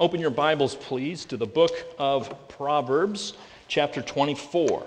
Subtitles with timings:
[0.00, 3.34] open your Bibles, please, to the book of Proverbs,
[3.68, 4.86] chapter 24.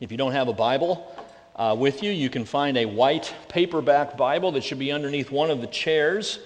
[0.00, 1.16] If you don't have a Bible
[1.56, 5.50] uh, with you, you can find a white paperback Bible that should be underneath one
[5.50, 6.40] of the chairs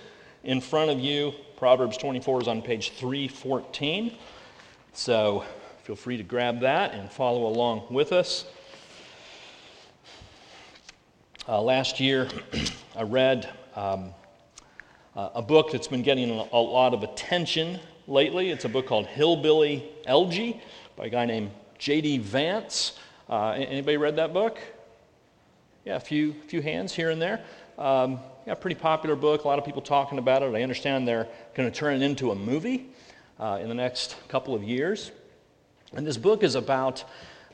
[0.44, 1.32] in front of you.
[1.56, 4.14] Proverbs 24 is on page 314.
[4.92, 5.44] So
[5.82, 8.44] feel free to grab that and follow along with us.
[11.48, 12.28] Uh, last year,
[12.96, 14.14] I read um,
[15.14, 18.50] uh, a book that's been getting a, lot of attention lately.
[18.50, 20.60] It's a book called Hillbilly Elegy
[20.96, 22.18] by a guy named J.D.
[22.18, 22.98] Vance.
[23.28, 24.58] Uh, anybody read that book?
[25.84, 27.44] Yeah, a few, few hands here and there.
[27.78, 29.44] Um, yeah, pretty popular book.
[29.44, 30.54] A lot of people talking about it.
[30.54, 32.88] I understand they're going to turn it into a movie
[33.38, 35.10] uh, in the next couple of years.
[35.94, 37.04] And this book is about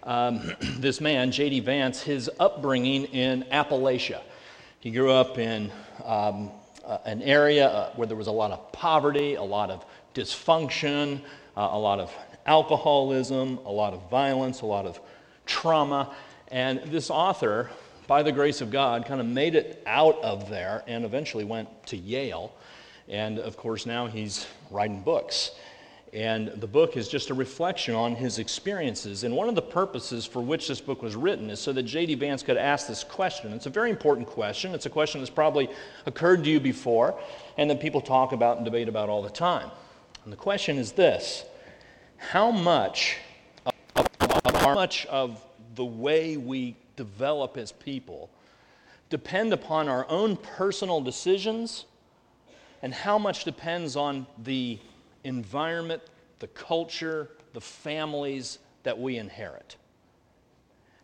[0.02, 1.60] um, this man, J.D.
[1.60, 4.20] Vance, his upbringing in Appalachia.
[4.80, 5.72] He grew up in
[6.04, 6.50] um,
[6.84, 11.20] uh, an area uh, where there was a lot of poverty, a lot of dysfunction,
[11.56, 12.12] uh, a lot of
[12.46, 14.98] alcoholism, a lot of violence, a lot of
[15.44, 16.14] trauma.
[16.50, 17.70] And this author,
[18.06, 21.68] by the grace of God, kind of made it out of there and eventually went
[21.86, 22.54] to Yale.
[23.08, 25.52] And of course, now he's writing books.
[26.12, 29.24] And the book is just a reflection on his experiences.
[29.24, 32.14] And one of the purposes for which this book was written is so that J.D.
[32.14, 33.52] Vance could ask this question.
[33.52, 34.74] It's a very important question.
[34.74, 35.68] It's a question that's probably
[36.06, 37.18] occurred to you before
[37.58, 39.70] and that people talk about and debate about all the time.
[40.24, 41.44] And the question is this
[42.16, 43.18] How much
[43.66, 44.08] of,
[44.54, 48.30] how much of the way we develop as people
[49.10, 51.84] depend upon our own personal decisions
[52.82, 54.78] and how much depends on the
[55.24, 56.02] environment,
[56.38, 59.76] the culture, the families that we inherit.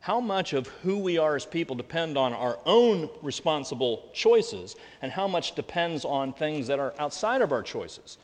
[0.01, 5.11] How much of who we are as people depend on our own responsible choices, and
[5.11, 8.19] how much depends on things that are outside of our choices,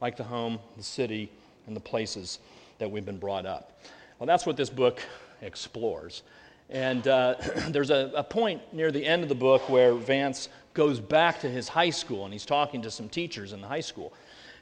[0.00, 1.30] like the home, the city,
[1.66, 2.38] and the places
[2.78, 3.80] that we've been brought up?
[4.18, 5.02] Well, that's what this book
[5.42, 6.22] explores.
[6.70, 7.34] And uh,
[7.68, 11.48] there's a, a point near the end of the book where Vance goes back to
[11.48, 14.12] his high school and he's talking to some teachers in the high school.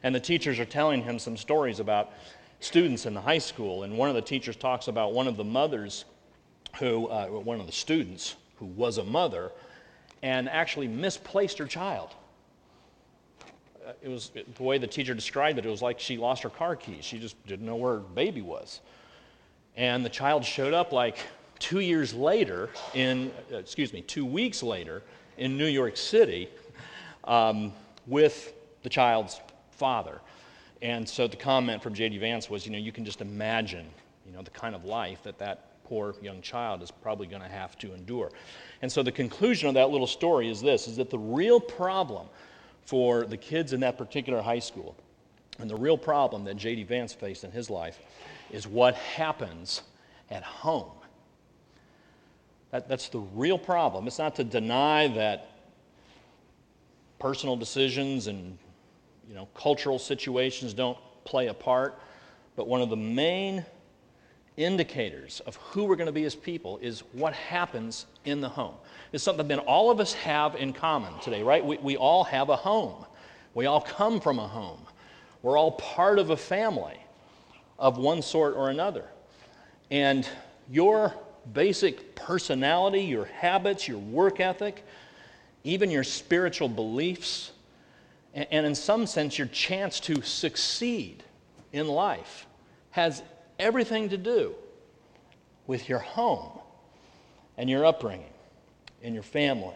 [0.03, 2.13] And the teachers are telling him some stories about
[2.61, 3.83] students in the high school.
[3.83, 6.05] And one of the teachers talks about one of the mothers
[6.79, 9.51] who, uh, one of the students who was a mother
[10.23, 12.11] and actually misplaced her child.
[13.87, 16.51] Uh, it was the way the teacher described it, it was like she lost her
[16.51, 17.05] car keys.
[17.05, 18.81] She just didn't know where her baby was.
[19.77, 21.19] And the child showed up like
[21.59, 25.03] two years later, in, uh, excuse me, two weeks later
[25.39, 26.49] in New York City
[27.25, 27.73] um,
[28.07, 28.53] with
[28.83, 29.41] the child's
[29.83, 30.21] father.
[30.81, 32.19] And so the comment from J.D.
[32.19, 33.85] Vance was, you know, you can just imagine,
[34.25, 37.49] you know, the kind of life that that poor young child is probably going to
[37.49, 38.31] have to endure.
[38.81, 42.29] And so the conclusion of that little story is this, is that the real problem
[42.83, 44.95] for the kids in that particular high school
[45.59, 46.85] and the real problem that J.D.
[46.85, 47.99] Vance faced in his life
[48.53, 49.83] is what happens
[50.31, 50.93] at home.
[52.71, 54.07] That, that's the real problem.
[54.07, 55.49] It's not to deny that
[57.19, 58.59] personal decisions and
[59.33, 61.99] you know, cultural situations don't play a part,
[62.55, 63.65] but one of the main
[64.59, 68.75] indicators of who we're going to be as people is what happens in the home.
[69.11, 71.65] It's something that all of us have in common today, right?
[71.65, 73.07] We, we all have a home.
[73.55, 74.81] We all come from a home.
[75.41, 77.01] We're all part of a family
[77.79, 79.07] of one sort or another.
[79.91, 80.29] And
[80.71, 81.15] your
[81.55, 84.85] basic personality, your habits, your work ethic,
[85.65, 87.52] even your spiritual beliefs,
[88.35, 91.23] and in some sense, your chance to succeed
[91.73, 92.47] in life
[92.91, 93.23] has
[93.59, 94.55] everything to do
[95.67, 96.59] with your home
[97.59, 98.33] and your upbringing
[99.03, 99.75] and your family.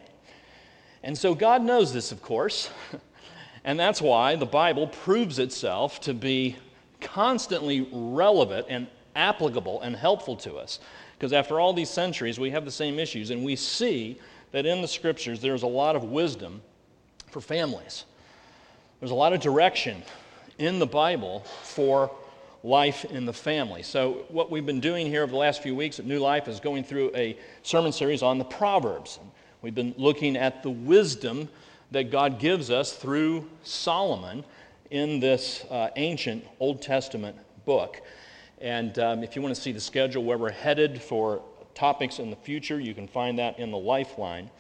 [1.03, 2.71] And so God knows this, of course,
[3.65, 6.57] and that's why the Bible proves itself to be
[7.01, 10.81] constantly relevant and applicable and helpful to us.
[11.19, 14.19] Because after all these centuries, we have the same issues, and we see
[14.53, 16.63] that in the scriptures there's a lot of wisdom
[17.31, 18.05] for families.
[18.99, 20.03] There's a lot of direction
[20.59, 22.11] in the Bible for
[22.63, 23.83] life in the family.
[23.83, 26.61] So, what we've been doing here over the last few weeks at New Life is
[26.61, 29.19] going through a sermon series on the Proverbs.
[29.61, 31.51] We've been looking at the wisdom
[31.91, 34.45] that God gives us through Solomon
[34.91, 38.01] in this uh, ancient Old Testament book.
[38.63, 41.43] And um, if you want to see the schedule where we're headed for
[41.75, 44.51] topics in the future, you can find that in the Lifeline.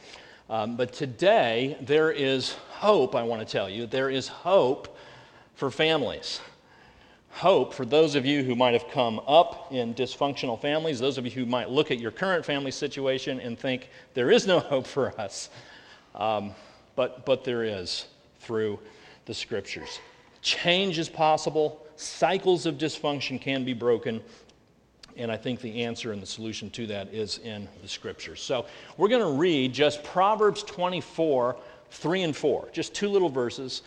[0.49, 3.87] Um, but today, there is hope, I want to tell you.
[3.87, 4.97] There is hope
[5.55, 6.41] for families.
[7.31, 11.25] Hope for those of you who might have come up in dysfunctional families, those of
[11.25, 14.87] you who might look at your current family situation and think, there is no hope
[14.87, 15.51] for us.
[16.15, 16.53] Um,
[16.95, 18.07] but, but there is
[18.41, 18.79] through
[19.27, 19.99] the scriptures.
[20.43, 24.23] Change is possible, cycles of dysfunction can be broken,
[25.17, 28.41] and I think the answer and the solution to that is in the scriptures.
[28.41, 28.67] So
[28.97, 31.57] we're going to read just Proverbs 24,
[31.91, 33.83] 3 and 4, just two little verses.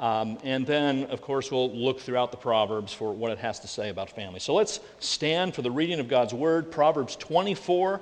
[0.00, 3.68] Um, and then, of course, we'll look throughout the Proverbs for what it has to
[3.68, 4.40] say about family.
[4.40, 8.00] So let's stand for the reading of God's Word, Proverbs 24,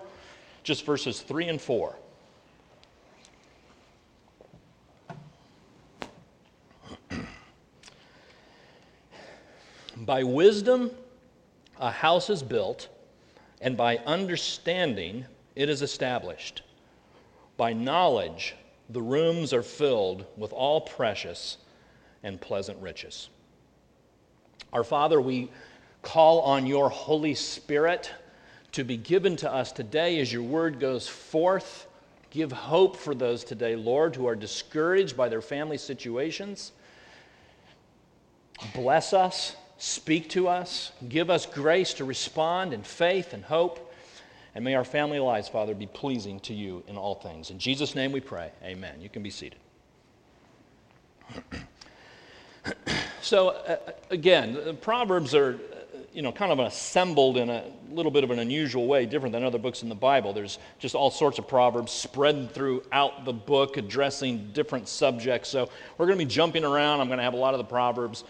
[0.63, 1.95] just verses 3 and 4.
[9.97, 10.91] By wisdom,
[11.83, 12.89] a house is built,
[13.61, 15.27] and by understanding,
[15.57, 16.63] it is established.
[17.57, 18.55] By knowledge,
[18.89, 21.59] the rooms are filled with all precious
[22.23, 23.29] and pleasant riches.
[24.73, 25.51] Our Father, we
[26.03, 28.13] call on your Holy Spirit
[28.71, 31.89] to be given to us today as your word goes forth.
[32.31, 36.71] Give hope for those today, Lord, who are discouraged by their family situations.
[38.73, 43.93] Bless us, speak to us, give us grace to respond in faith and hope.
[44.55, 47.51] And may our family lives, Father, be pleasing to you in all things.
[47.51, 48.53] In Jesus' name we pray.
[48.63, 49.01] Amen.
[49.01, 49.59] You can be seated.
[53.23, 53.77] so, uh,
[54.11, 55.59] again, Proverbs are,
[56.13, 59.43] you know, kind of assembled in a little bit of an unusual way, different than
[59.43, 60.33] other books in the Bible.
[60.33, 65.49] There's just all sorts of Proverbs spread throughout the book addressing different subjects.
[65.49, 65.69] So,
[65.99, 67.01] we're going to be jumping around.
[67.01, 68.23] I'm going to have a lot of the Proverbs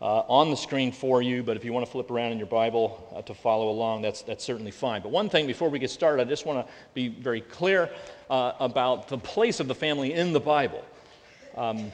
[0.00, 2.46] uh, on the screen for you, but if you want to flip around in your
[2.46, 5.00] Bible uh, to follow along, that's, that's certainly fine.
[5.02, 7.90] But one thing before we get started, I just want to be very clear
[8.28, 10.84] uh, about the place of the family in the Bible.
[11.56, 11.90] Um,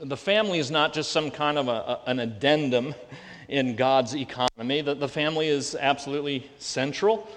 [0.00, 2.94] the family is not just some kind of a, a, an addendum
[3.48, 7.28] in God's economy, the, the family is absolutely central.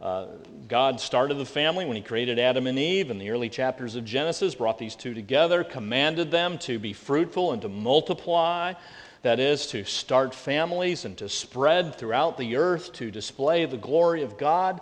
[0.00, 0.28] Uh,
[0.66, 4.04] God started the family when He created Adam and Eve in the early chapters of
[4.06, 8.72] Genesis, brought these two together, commanded them to be fruitful and to multiply,
[9.22, 14.22] that is, to start families and to spread throughout the earth to display the glory
[14.22, 14.80] of God.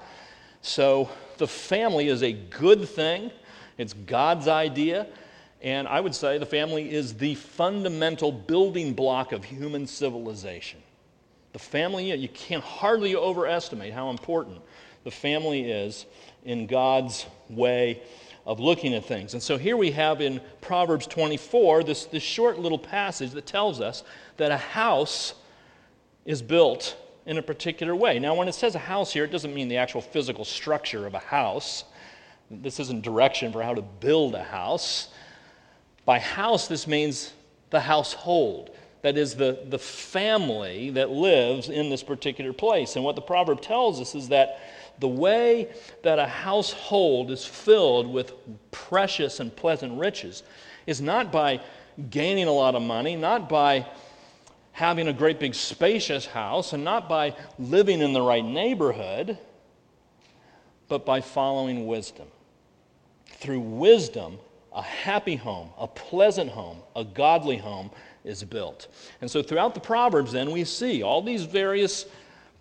[0.62, 1.08] So
[1.38, 3.30] the family is a good thing,
[3.76, 5.06] it's God's idea.
[5.60, 10.80] And I would say the family is the fundamental building block of human civilization.
[11.52, 14.60] The family, you can't hardly overestimate how important
[15.02, 16.06] the family is
[16.44, 18.02] in God's way
[18.48, 19.34] of looking at things.
[19.34, 23.78] And so here we have in Proverbs 24 this, this short little passage that tells
[23.78, 24.04] us
[24.38, 25.34] that a house
[26.24, 26.96] is built
[27.26, 28.18] in a particular way.
[28.18, 31.12] Now, when it says a house here, it doesn't mean the actual physical structure of
[31.12, 31.84] a house.
[32.50, 35.08] This isn't direction for how to build a house.
[36.06, 37.34] By house, this means
[37.68, 38.70] the household.
[39.02, 42.96] That is, the, the family that lives in this particular place.
[42.96, 44.60] And what the proverb tells us is that
[44.98, 45.68] the way
[46.02, 48.32] that a household is filled with
[48.72, 50.42] precious and pleasant riches
[50.86, 51.60] is not by
[52.10, 53.86] gaining a lot of money, not by
[54.72, 59.38] having a great big spacious house, and not by living in the right neighborhood,
[60.88, 62.26] but by following wisdom.
[63.26, 64.38] Through wisdom,
[64.72, 67.90] a happy home, a pleasant home, a godly home
[68.28, 68.88] is built.
[69.20, 72.06] And so throughout the Proverbs, then, we see all these various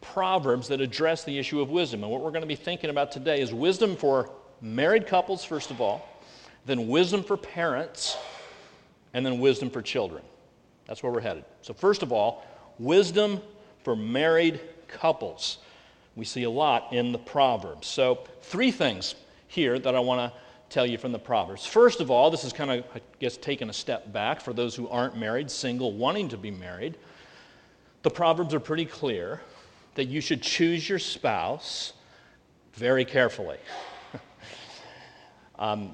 [0.02, 2.04] proverbs that address the issue of wisdom.
[2.04, 4.32] And what we're going to be thinking about today is wisdom for
[4.62, 6.08] married couples, first of all,
[6.66, 8.18] then wisdom for parents,
[9.14, 10.24] and then wisdom for children.
[10.88, 11.46] That's where we're headed.
[11.62, 12.46] So, first of all,
[12.80, 13.42] wisdom
[13.84, 15.58] for married couples.
[16.16, 17.88] We see a lot in the Proverbs.
[17.88, 19.16] So, three things
[19.48, 21.66] here that I want to tell you from the Proverbs.
[21.66, 24.76] First of all, this is kind of, I guess, taking a step back for those
[24.76, 26.98] who aren't married, single, wanting to be married.
[28.04, 29.42] The Proverbs are pretty clear
[29.96, 31.94] that you should choose your spouse
[32.74, 33.58] very carefully.
[35.60, 35.94] um,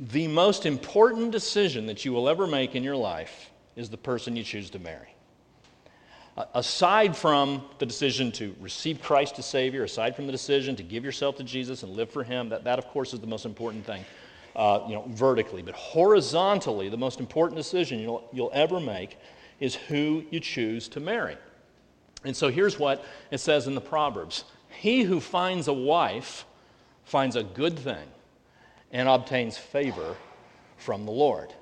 [0.00, 4.36] the most important decision that you will ever make in your life is the person
[4.36, 5.14] you choose to marry.
[6.54, 11.04] Aside from the decision to receive Christ as Savior, aside from the decision to give
[11.04, 13.84] yourself to Jesus and live for Him, that, that of course is the most important
[13.84, 14.04] thing,
[14.54, 15.62] uh, you know, vertically.
[15.62, 19.18] But horizontally, the most important decision you'll, you'll ever make
[19.58, 21.36] is who you choose to marry.
[22.24, 26.44] And so here's what it says in the Proverbs He who finds a wife
[27.04, 28.06] finds a good thing
[28.92, 30.16] and obtains favor
[30.76, 31.52] from the Lord.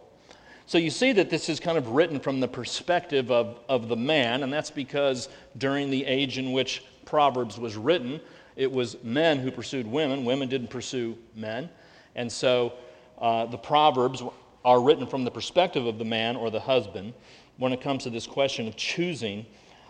[0.69, 3.97] So you see that this is kind of written from the perspective of, of the
[3.97, 8.21] man, and that's because during the age in which Proverbs was written,
[8.57, 10.25] it was men who pursued women.
[10.25, 11.71] Women didn't pursue men.
[12.17, 12.73] And so
[13.19, 14.25] uh, the Proverbs
[14.65, 17.15] are written from the perspective of the man or the husband
[17.59, 19.47] when it comes to this question of choosing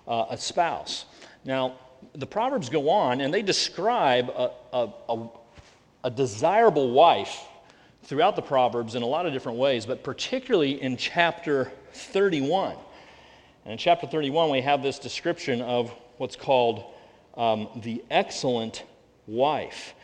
[0.06, 1.06] uh, a spouse.
[1.44, 1.78] Now,
[2.14, 5.28] the Proverbs go on and they describe a, a, a,
[6.04, 7.40] a desirable wife
[8.06, 12.76] throughout the Proverbs in a lot of different ways, but particularly in chapter 31.
[13.64, 16.84] And in chapter 31, we have this description of what's called
[17.36, 18.84] um, the excellent
[19.26, 19.94] wife.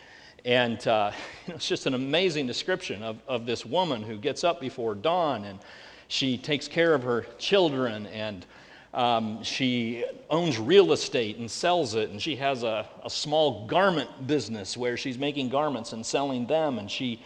[0.44, 1.12] And uh,
[1.46, 5.60] it's just an amazing description of, of this woman who gets up before dawn and
[6.08, 8.44] she takes care of her children and
[8.94, 12.10] um, she owns real estate and sells it.
[12.10, 16.78] And she has a, a small garment business where she's making garments and selling them.
[16.78, 17.22] And she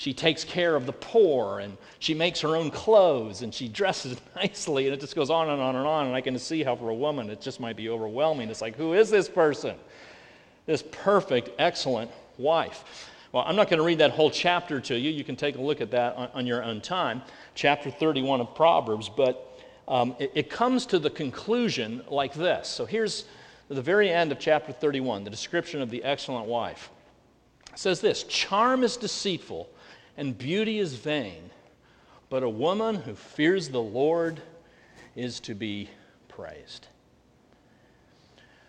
[0.00, 4.18] she takes care of the poor and she makes her own clothes and she dresses
[4.34, 6.74] nicely and it just goes on and on and on and i can see how
[6.74, 8.48] for a woman it just might be overwhelming.
[8.48, 9.76] It's like who is this person?
[10.64, 13.10] This perfect excellent wife.
[13.32, 15.10] Well i'm not going to read that whole chapter to you.
[15.10, 17.20] You can take a look at that on, on your own time.
[17.54, 22.68] Chapter 31 of proverbs but um, it, it comes to the conclusion like this.
[22.68, 23.26] So here's
[23.68, 26.88] the very end of chapter 31 the description of the excellent wife.
[27.70, 29.68] It says this charm is deceitful
[30.20, 31.50] and beauty is vain,
[32.28, 34.42] but a woman who fears the Lord
[35.16, 35.88] is to be
[36.28, 36.88] praised.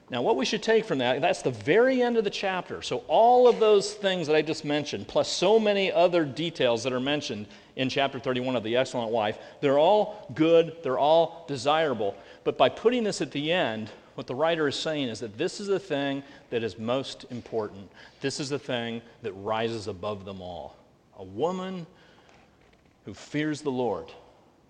[0.09, 2.81] Now, what we should take from that, that's the very end of the chapter.
[2.81, 6.93] So, all of those things that I just mentioned, plus so many other details that
[6.93, 12.15] are mentioned in chapter 31 of The Excellent Wife, they're all good, they're all desirable.
[12.45, 15.59] But by putting this at the end, what the writer is saying is that this
[15.59, 17.91] is the thing that is most important.
[18.21, 20.77] This is the thing that rises above them all.
[21.21, 21.85] A woman
[23.05, 24.11] who fears the Lord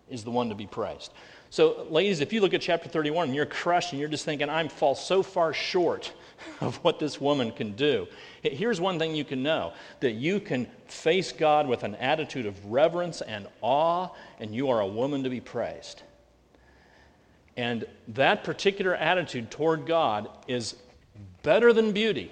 [0.10, 1.13] is the one to be praised.
[1.50, 4.50] So, ladies, if you look at chapter 31 and you're crushed and you're just thinking,
[4.50, 6.12] I'm fall so far short
[6.62, 8.05] of what this woman can do,
[8.41, 12.65] here's one thing you can know that you can face God with an attitude of
[12.65, 14.10] reverence and awe,
[14.41, 16.03] and you are a woman to be praised.
[17.55, 20.75] And that particular attitude toward God is
[21.43, 22.29] better than beauty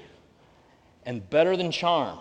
[1.05, 2.19] and better than charm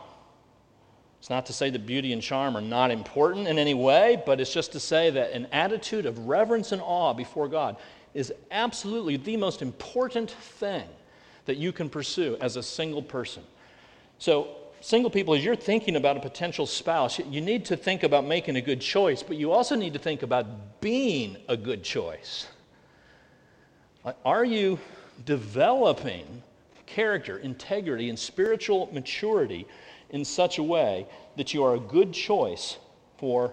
[1.19, 4.41] it's not to say that beauty and charm are not important in any way, but
[4.41, 7.77] it's just to say that an attitude of reverence and awe before God
[8.15, 10.85] is absolutely the most important thing
[11.47, 13.43] that you can pursue as a single person.
[14.19, 14.49] So,
[14.81, 18.57] single people, as you're thinking about a potential spouse, you need to think about making
[18.57, 22.47] a good choice, but you also need to think about being a good choice.
[24.25, 24.79] Are you
[25.25, 26.43] developing
[26.87, 29.67] character, integrity, and spiritual maturity?
[30.11, 32.79] In such a way that you are a good choice
[33.19, 33.53] for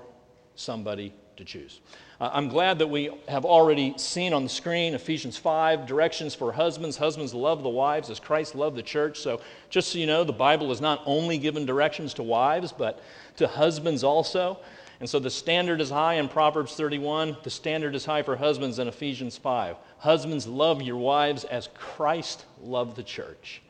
[0.56, 1.82] somebody to choose.
[2.20, 6.54] Uh, I'm glad that we have already seen on the screen Ephesians 5 directions for
[6.54, 6.96] husbands.
[6.96, 9.20] Husbands love the wives as Christ loved the church.
[9.20, 13.02] So, just so you know, the Bible is not only given directions to wives, but
[13.36, 14.60] to husbands also.
[15.02, 17.36] And so the standard is high in Proverbs 31.
[17.44, 19.76] The standard is high for husbands in Ephesians 5.
[19.98, 23.62] Husbands, love your wives as Christ loved the church.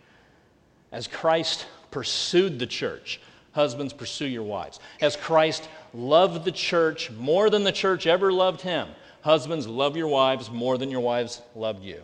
[0.91, 1.65] As Christ
[1.95, 3.21] pursued the church.
[3.53, 4.81] Husbands, pursue your wives.
[4.99, 8.89] As Christ loved the church more than the church ever loved him,
[9.21, 12.03] husbands, love your wives more than your wives loved you.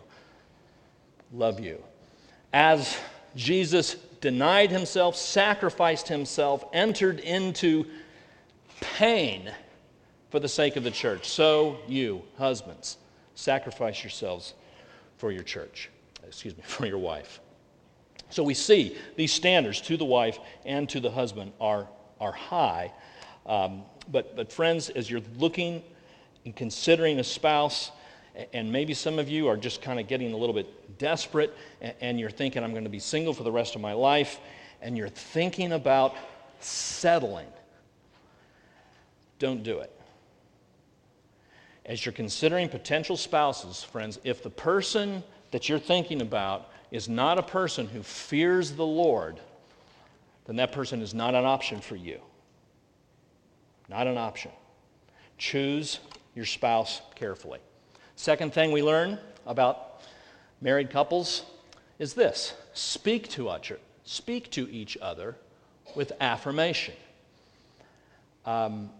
[1.30, 1.84] Love you.
[2.54, 2.96] As
[3.36, 7.84] Jesus denied himself, sacrificed himself, entered into
[8.80, 9.52] pain
[10.30, 12.96] for the sake of the church, so you, husbands,
[13.34, 14.54] sacrifice yourselves
[15.18, 15.90] for your church.
[16.26, 17.40] Excuse me, for your wife.
[18.32, 21.86] So we see these standards to the wife and to the husband are,
[22.18, 22.90] are high.
[23.44, 25.82] Um, but, but, friends, as you're looking
[26.46, 27.90] and considering a spouse,
[28.54, 31.94] and maybe some of you are just kind of getting a little bit desperate, and,
[32.00, 34.40] and you're thinking, I'm going to be single for the rest of my life,
[34.80, 36.16] and you're thinking about
[36.58, 37.48] settling,
[39.38, 39.92] don't do it.
[41.84, 47.38] As you're considering potential spouses, friends, if the person that you're thinking about is not
[47.38, 49.40] a person who fears the Lord,
[50.44, 52.20] then that person is not an option for you.
[53.88, 54.52] Not an option.
[55.38, 56.00] Choose
[56.34, 57.60] your spouse carefully.
[58.14, 60.02] Second thing we learn about
[60.60, 61.44] married couples
[61.98, 63.72] is this speak to, each,
[64.04, 65.34] speak to each other
[65.96, 66.94] with affirmation.
[68.44, 68.90] Um,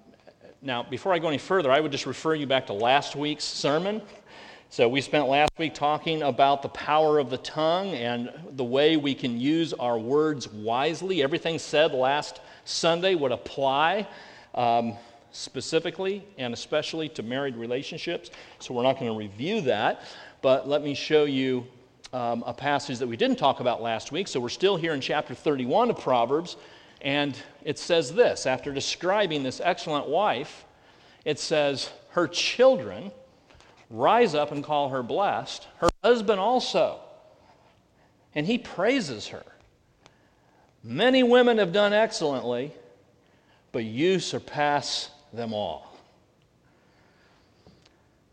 [0.63, 3.45] now, before I go any further, I would just refer you back to last week's
[3.45, 4.01] sermon.
[4.73, 8.97] So, we spent last week talking about the power of the tongue and the way
[8.97, 11.23] we can use our words wisely.
[11.23, 14.09] Everything said last Sunday would apply
[14.55, 14.95] um,
[15.31, 18.31] specifically and especially to married relationships.
[18.61, 20.05] So, we're not going to review that,
[20.41, 21.67] but let me show you
[22.15, 24.27] um, a passage that we didn't talk about last week.
[24.27, 26.57] So, we're still here in chapter 31 of Proverbs,
[27.03, 30.65] and it says this after describing this excellent wife,
[31.27, 33.13] it says, Her children
[33.93, 36.99] rise up and call her blessed, her husband also.
[38.35, 39.45] And he praises her.
[40.83, 42.73] Many women have done excellently,
[43.71, 45.97] but you surpass them all.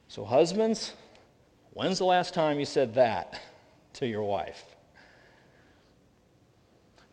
[0.08, 0.94] So, husbands,
[1.74, 3.40] when's the last time you said that
[3.94, 4.64] to your wife?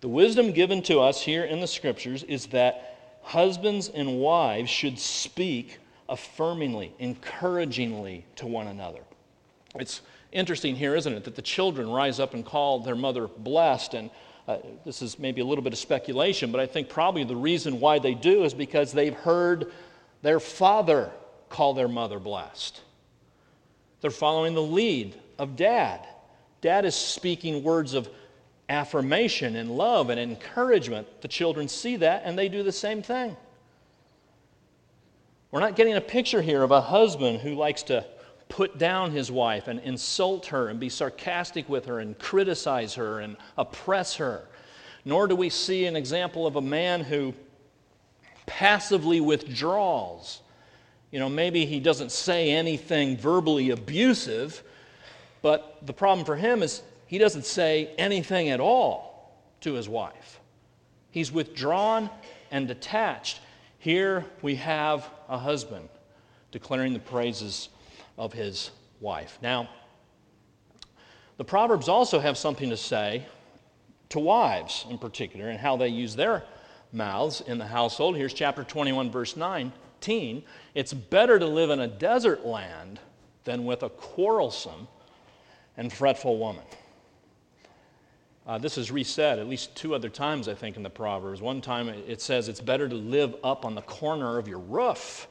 [0.00, 4.98] The wisdom given to us here in the scriptures is that husbands and wives should
[4.98, 9.00] speak affirmingly, encouragingly to one another.
[9.74, 13.94] It's interesting here, isn't it, that the children rise up and call their mother blessed.
[13.94, 14.10] And
[14.46, 17.80] uh, this is maybe a little bit of speculation, but I think probably the reason
[17.80, 19.72] why they do is because they've heard
[20.22, 21.10] their father
[21.48, 22.80] call their mother blessed.
[24.00, 26.06] They're following the lead of dad.
[26.60, 28.08] Dad is speaking words of
[28.68, 31.06] affirmation and love and encouragement.
[31.20, 33.36] The children see that and they do the same thing.
[35.50, 38.04] We're not getting a picture here of a husband who likes to
[38.48, 43.20] put down his wife and insult her and be sarcastic with her and criticize her
[43.20, 44.46] and oppress her.
[45.04, 47.34] Nor do we see an example of a man who
[48.46, 50.40] passively withdraws.
[51.10, 54.62] You know, maybe he doesn't say anything verbally abusive,
[55.42, 60.40] but the problem for him is he doesn't say anything at all to his wife.
[61.10, 62.10] He's withdrawn
[62.50, 63.40] and detached.
[63.78, 65.88] Here we have a husband
[66.52, 67.68] declaring the praises
[68.18, 69.38] of his wife.
[69.42, 69.68] Now,
[71.36, 73.26] the Proverbs also have something to say
[74.08, 76.44] to wives in particular and how they use their
[76.92, 78.16] mouths in the household.
[78.16, 80.42] Here's chapter 21, verse 19.
[80.74, 83.00] It's better to live in a desert land
[83.44, 84.88] than with a quarrelsome
[85.76, 86.64] and fretful woman.
[88.46, 91.42] Uh, this is reset at least two other times, I think, in the Proverbs.
[91.42, 95.26] One time it says it's better to live up on the corner of your roof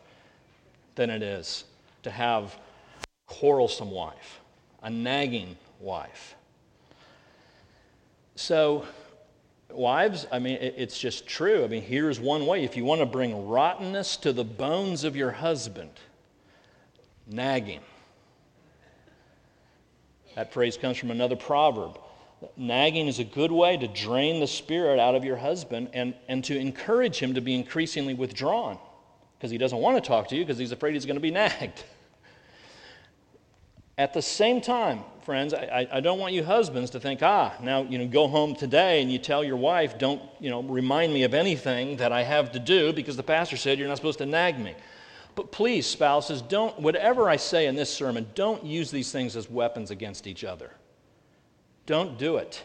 [0.95, 1.63] than it is
[2.03, 2.57] to have
[3.01, 4.41] a quarrelsome wife,
[4.83, 6.35] a nagging wife.
[8.35, 8.85] So,
[9.69, 11.63] wives, I mean, it's just true.
[11.63, 12.65] I mean, here's one way.
[12.65, 15.91] If you want to bring rottenness to the bones of your husband,
[17.27, 17.79] nagging.
[20.35, 21.97] That phrase comes from another proverb.
[22.57, 26.43] Nagging is a good way to drain the spirit out of your husband and, and
[26.45, 28.77] to encourage him to be increasingly withdrawn
[29.37, 31.31] because he doesn't want to talk to you because he's afraid he's going to be
[31.31, 31.83] nagged.
[33.97, 37.83] At the same time, friends, I, I, don't want you husbands to think, ah, now,
[37.83, 41.23] you know, go home today and you tell your wife, don't, you know, remind me
[41.23, 44.25] of anything that I have to do because the pastor said you're not supposed to
[44.25, 44.75] nag me.
[45.35, 49.49] But please, spouses, don't, whatever I say in this sermon, don't use these things as
[49.49, 50.71] weapons against each other.
[51.85, 52.63] Don't do it.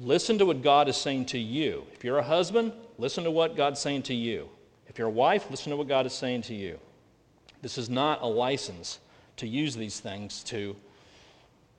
[0.00, 1.84] Listen to what God is saying to you.
[1.94, 4.48] If you're a husband, listen to what God's saying to you.
[4.88, 6.78] If you're a wife, listen to what God is saying to you.
[7.62, 8.98] This is not a license
[9.36, 10.76] to use these things to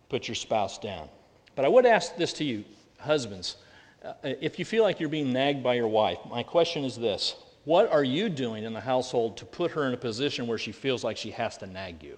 [0.09, 1.09] put your spouse down.
[1.55, 2.63] But I would ask this to you,
[2.99, 3.57] husbands.
[4.03, 7.35] Uh, if you feel like you're being nagged by your wife, my question is this
[7.65, 10.71] What are you doing in the household to put her in a position where she
[10.71, 12.17] feels like she has to nag you?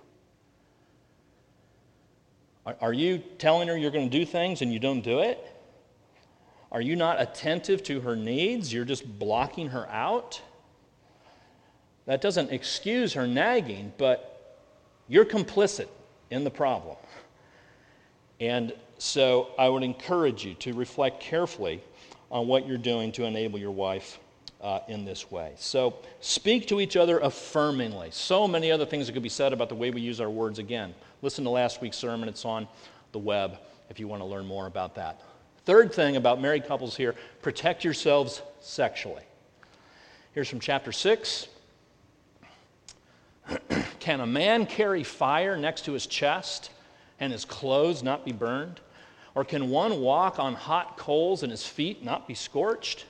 [2.81, 5.39] Are you telling her you're going to do things and you don't do it?
[6.71, 8.73] Are you not attentive to her needs?
[8.73, 10.41] You're just blocking her out?
[12.05, 14.59] That doesn't excuse her nagging, but
[15.07, 15.87] you're complicit
[16.29, 16.97] in the problem.
[18.39, 21.81] And so I would encourage you to reflect carefully
[22.29, 24.19] on what you're doing to enable your wife
[24.61, 25.53] uh, in this way.
[25.57, 28.13] So speak to each other affirmingly.
[28.13, 30.59] So many other things that could be said about the way we use our words
[30.59, 30.93] again.
[31.21, 32.67] Listen to last week's sermon, it's on
[33.11, 35.21] the web if you want to learn more about that.
[35.65, 39.23] Third thing about married couples here protect yourselves sexually.
[40.33, 41.47] Here's from chapter 6.
[43.99, 46.71] Can a man carry fire next to his chest
[47.19, 48.79] and his clothes not be burned?
[49.35, 53.05] Or can one walk on hot coals and his feet not be scorched?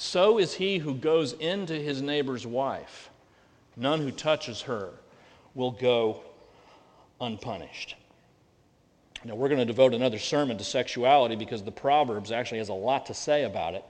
[0.00, 3.10] So is he who goes into his neighbor's wife.
[3.76, 4.90] None who touches her
[5.56, 6.22] will go
[7.20, 7.96] unpunished.
[9.24, 12.74] Now, we're going to devote another sermon to sexuality because the Proverbs actually has a
[12.74, 13.84] lot to say about it.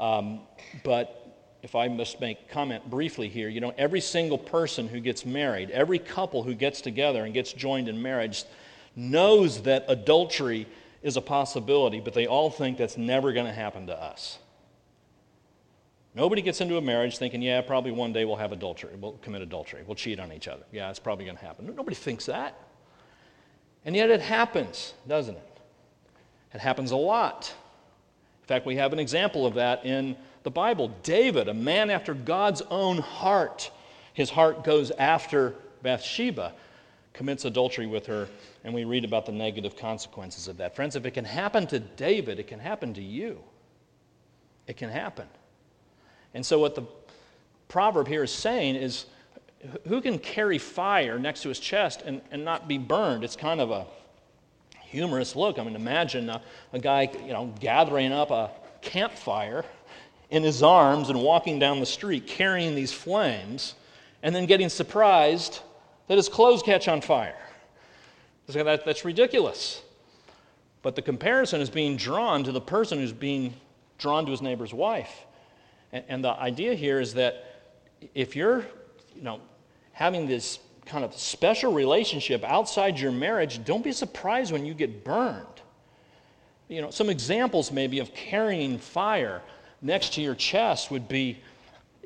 [0.00, 0.40] Um,
[0.82, 5.26] but if I must make comment briefly here, you know, every single person who gets
[5.26, 8.44] married, every couple who gets together and gets joined in marriage
[8.96, 10.66] knows that adultery
[11.02, 14.38] is a possibility, but they all think that's never going to happen to us.
[16.16, 19.42] Nobody gets into a marriage thinking, yeah, probably one day we'll have adultery, we'll commit
[19.42, 20.64] adultery, we'll cheat on each other.
[20.72, 21.66] Yeah, it's probably going to happen.
[21.76, 22.58] Nobody thinks that.
[23.84, 25.60] And yet it happens, doesn't it?
[26.54, 27.52] It happens a lot.
[28.42, 30.88] In fact, we have an example of that in the Bible.
[31.02, 33.70] David, a man after God's own heart,
[34.14, 36.54] his heart goes after Bathsheba,
[37.12, 38.26] commits adultery with her,
[38.64, 40.74] and we read about the negative consequences of that.
[40.74, 43.38] Friends, if it can happen to David, it can happen to you.
[44.66, 45.28] It can happen.
[46.36, 46.82] And so, what the
[47.68, 49.06] proverb here is saying is
[49.88, 53.24] who can carry fire next to his chest and, and not be burned?
[53.24, 53.86] It's kind of a
[54.82, 55.58] humorous look.
[55.58, 56.42] I mean, imagine a,
[56.74, 58.50] a guy, you know, gathering up a
[58.82, 59.64] campfire
[60.28, 63.74] in his arms and walking down the street carrying these flames
[64.22, 65.60] and then getting surprised
[66.06, 67.40] that his clothes catch on fire.
[68.48, 69.80] That, that's ridiculous.
[70.82, 73.54] But the comparison is being drawn to the person who's being
[73.96, 75.25] drawn to his neighbor's wife.
[75.96, 77.44] And, and the idea here is that
[78.14, 78.66] if you're,
[79.14, 79.40] you know,
[79.92, 85.04] having this kind of special relationship outside your marriage, don't be surprised when you get
[85.04, 85.46] burned.
[86.68, 89.40] You know, some examples maybe of carrying fire
[89.80, 91.38] next to your chest would be,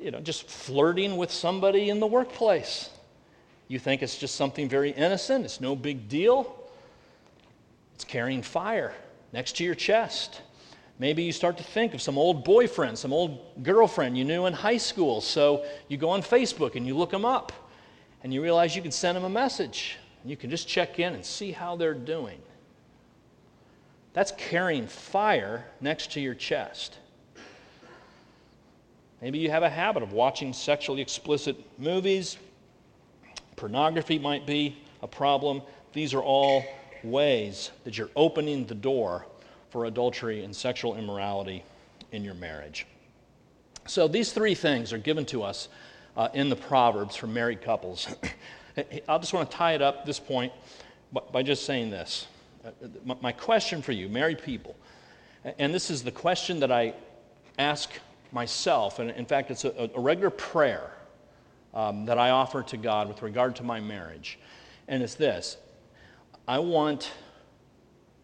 [0.01, 2.89] you know, just flirting with somebody in the workplace.
[3.67, 6.57] You think it's just something very innocent, it's no big deal.
[7.95, 8.93] It's carrying fire
[9.33, 10.41] next to your chest.
[11.01, 14.53] Maybe you start to think of some old boyfriend, some old girlfriend you knew in
[14.53, 15.19] high school.
[15.19, 17.51] So you go on Facebook and you look them up
[18.23, 19.97] and you realize you can send them a message.
[20.23, 22.39] You can just check in and see how they're doing.
[24.13, 26.99] That's carrying fire next to your chest.
[29.23, 32.37] Maybe you have a habit of watching sexually explicit movies.
[33.55, 35.63] Pornography might be a problem.
[35.93, 36.63] These are all
[37.03, 39.25] ways that you're opening the door
[39.71, 41.63] for adultery and sexual immorality
[42.11, 42.85] in your marriage.
[43.87, 45.69] So, these three things are given to us
[46.15, 48.07] uh, in the Proverbs for married couples.
[48.77, 50.53] I just want to tie it up this point
[51.31, 52.27] by just saying this.
[52.63, 54.75] Uh, my question for you, married people,
[55.57, 56.93] and this is the question that I
[57.57, 57.89] ask
[58.31, 60.91] myself, and in fact, it's a, a regular prayer
[61.73, 64.37] um, that I offer to God with regard to my marriage,
[64.87, 65.57] and it's this
[66.47, 67.11] I want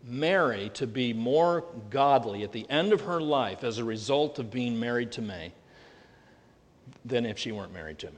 [0.08, 4.50] Mary to be more godly at the end of her life as a result of
[4.50, 5.54] being married to me
[7.06, 8.14] than if she weren't married to me?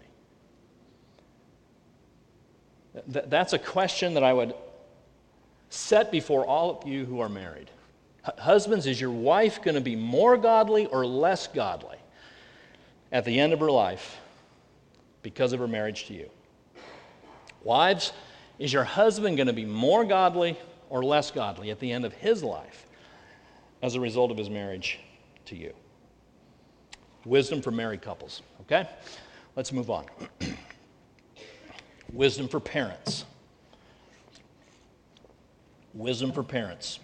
[3.12, 4.54] Th- that's a question that I would
[5.70, 7.70] set before all of you who are married.
[8.38, 11.98] Husbands, is your wife going to be more godly or less godly
[13.12, 14.20] at the end of her life
[15.24, 16.30] because of her marriage to you?
[17.64, 18.14] Wives,
[18.58, 20.58] is your husband going to be more godly
[20.90, 22.88] or less godly at the end of his life
[23.82, 25.00] as a result of his marriage
[25.46, 25.74] to you?
[27.26, 28.88] Wisdom for married couples, okay?
[29.56, 30.06] Let's move on.
[32.14, 33.26] Wisdom for parents.
[35.94, 37.00] Wisdom for parents.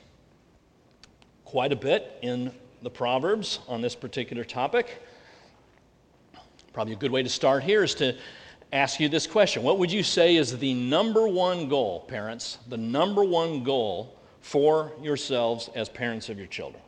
[1.43, 5.01] Quite a bit in the Proverbs on this particular topic.
[6.73, 8.15] Probably a good way to start here is to
[8.75, 12.59] ask you this question What would you say is the number one goal, parents?
[12.67, 16.81] The number one goal for yourselves as parents of your children?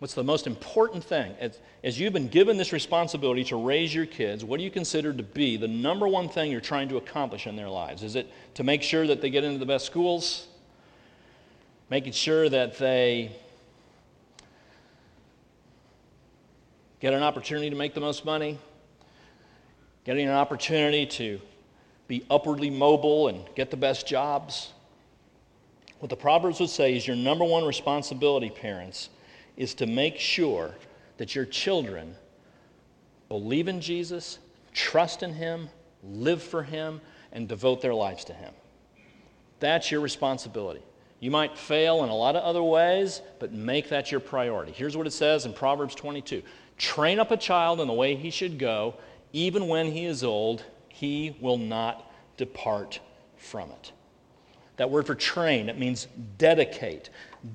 [0.00, 1.34] What's the most important thing?
[1.40, 5.14] As, as, you've been given this responsibility to raise your kids, what do you consider
[5.14, 8.02] to be the number one thing you're trying to accomplish in their lives?
[8.02, 10.46] Is it to make sure that they get into the best schools?
[11.88, 13.34] Making sure that they
[17.04, 18.58] get an opportunity to make the most money?
[20.06, 21.38] Getting an opportunity to
[22.08, 24.72] be upwardly mobile and get the best jobs?
[25.98, 29.10] What the Proverbs would say is your number one responsibility, parents,
[29.54, 30.74] is to make sure
[31.18, 32.16] that your children
[33.28, 34.38] believe in Jesus,
[34.72, 35.68] trust in Him,
[36.02, 38.54] live for Him, and devote their lives to Him.
[39.60, 40.80] That's your responsibility.
[41.20, 44.72] You might fail in a lot of other ways, but make that your priority.
[44.72, 46.42] Here's what it says in Proverbs 22
[46.78, 48.94] Train up a child in the way he should go,
[49.32, 53.00] even when he is old, he will not depart
[53.36, 53.92] from it.
[54.76, 57.10] That word for train, it means dedicate.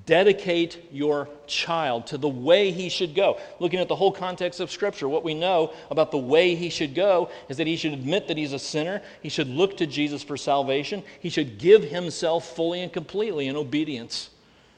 [0.05, 3.39] Dedicate your child to the way he should go.
[3.59, 6.95] Looking at the whole context of Scripture, what we know about the way he should
[6.95, 9.01] go is that he should admit that he's a sinner.
[9.21, 11.03] He should look to Jesus for salvation.
[11.19, 14.29] He should give himself fully and completely in obedience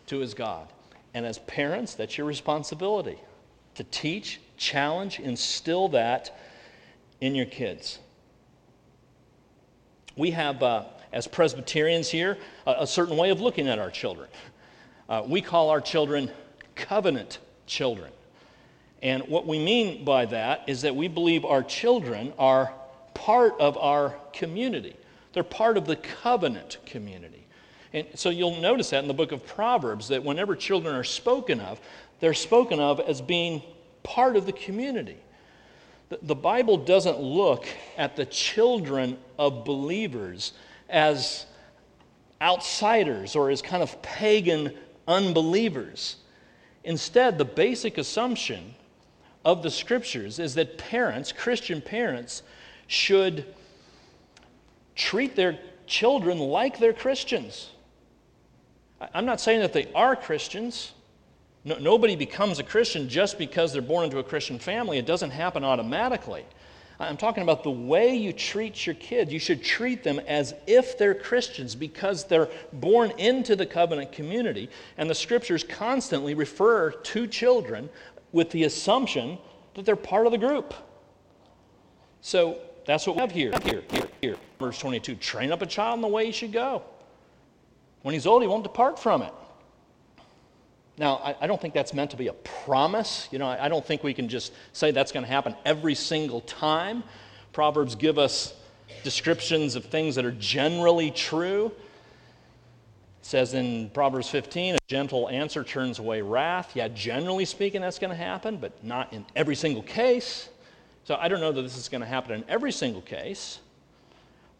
[0.07, 0.67] to his God.
[1.13, 3.19] And as parents, that's your responsibility
[3.81, 6.37] to teach, challenge, instill that
[7.19, 7.97] in your kids.
[10.15, 14.29] We have, uh, as Presbyterians here, a, a certain way of looking at our children.
[15.09, 16.29] Uh, we call our children
[16.75, 18.11] covenant children.
[19.01, 22.71] And what we mean by that is that we believe our children are
[23.15, 24.95] part of our community.
[25.33, 27.47] They're part of the covenant community.
[27.93, 31.59] And so you'll notice that in the book of Proverbs that whenever children are spoken
[31.59, 31.81] of,
[32.21, 33.61] they're spoken of as being
[34.03, 35.17] part of the community.
[36.21, 40.53] The, Bible doesn't look at the children of believers
[40.89, 41.45] as
[42.41, 44.73] outsiders or as kind of pagan
[45.07, 46.17] unbelievers.
[46.83, 48.75] Instead, the basic assumption
[49.45, 52.43] of the scriptures is that parents, Christian parents,
[52.87, 53.45] should
[54.95, 55.57] treat their
[55.87, 57.69] children like they're Christians.
[59.13, 60.91] I'm not saying that they are Christians.
[61.63, 64.97] No, nobody becomes a Christian just because they're born into a Christian family.
[64.97, 66.45] It doesn't happen automatically.
[66.99, 69.33] I'm talking about the way you treat your kids.
[69.33, 74.69] You should treat them as if they're Christians because they're born into the covenant community.
[74.97, 77.89] And the scriptures constantly refer to children
[78.31, 79.39] with the assumption
[79.73, 80.73] that they're part of the group.
[82.21, 83.51] So that's what we have here.
[83.63, 84.35] Here, here, here.
[84.59, 86.83] Verse 22 train up a child in the way he should go.
[88.03, 89.33] When he's old, he won't depart from it.
[90.97, 93.27] Now, I, I, don't think that's meant to be a promise.
[93.31, 95.95] You know, I, I don't think we can just say that's going to happen every
[95.95, 97.03] single time.
[97.53, 98.53] Proverbs give us
[99.03, 101.67] descriptions of things that are generally true.
[101.67, 106.75] It says in Proverbs 15, a gentle answer turns away wrath.
[106.75, 110.49] Yeah, generally speaking, that's going to happen, but not in every single case.
[111.03, 113.59] So I don't know that this is going to happen in every single case,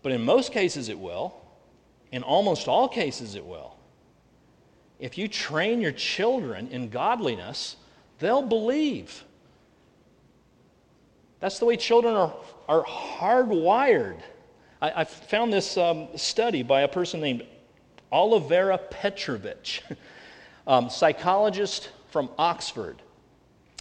[0.02, 1.36] but in most cases it will.
[2.12, 3.76] In almost all cases it will
[5.02, 7.76] if you train your children in godliness,
[8.20, 9.24] they'll believe.
[11.40, 12.34] That's the way children are,
[12.70, 14.20] are hardwired.
[14.80, 17.48] I, I found this um, study by a person named
[18.14, 19.82] Olivera Petrovich,
[20.68, 23.02] um, psychologist from Oxford.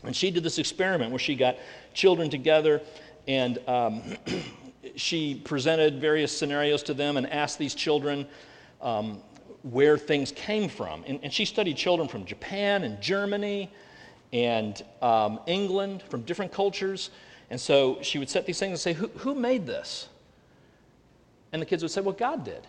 [0.02, 1.56] And she did this experiment where she got
[1.92, 2.80] children together
[3.28, 4.02] and um,
[4.96, 8.26] she presented various scenarios to them and asked these children
[8.80, 9.20] um,
[9.62, 11.04] where things came from.
[11.06, 13.70] And, and she studied children from Japan and Germany
[14.32, 17.10] and um, England, from different cultures.
[17.50, 20.08] And so she would set these things and say, who, who made this?
[21.52, 22.66] And the kids would say, Well, God did.